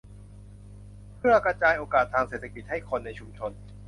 [1.17, 3.51] เพื่อกระจายโอกาสทางเศรษฐกิจให้คนในชุมชน